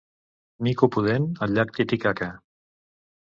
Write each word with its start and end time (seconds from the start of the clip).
Mico 0.67 0.87
pudent 0.95 1.27
al 1.47 1.53
llac 1.57 1.75
Titicaca. 1.77 2.31